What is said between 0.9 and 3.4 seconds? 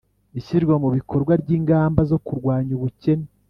bikorwa ry'lngamba zo kurwanya ubukene